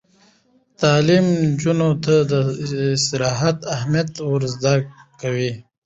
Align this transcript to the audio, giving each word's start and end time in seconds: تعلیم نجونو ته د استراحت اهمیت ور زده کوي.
تعلیم 0.81 1.25
نجونو 1.49 1.89
ته 2.03 2.13
د 2.31 2.33
استراحت 2.97 3.57
اهمیت 3.75 4.09
ور 4.29 4.41
زده 4.53 4.73
کوي. 5.21 5.51